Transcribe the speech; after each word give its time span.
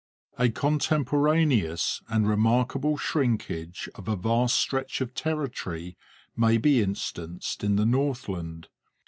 A 0.39 0.49
contemporaneous 0.49 2.01
and 2.07 2.27
remarkable 2.27 2.97
shrinkage 2.97 3.87
of 3.93 4.07
a 4.07 4.15
vast 4.15 4.55
stretch 4.55 4.99
of 4.99 5.13
territory 5.13 5.95
may 6.35 6.57
be 6.57 6.81
instanced 6.81 7.63
in 7.63 7.75
the 7.75 7.85
Northland. 7.85 8.67